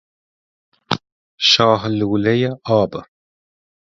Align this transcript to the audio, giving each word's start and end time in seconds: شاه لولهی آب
شاه 1.49 1.81
لولهی 1.99 2.43
آب 2.81 2.91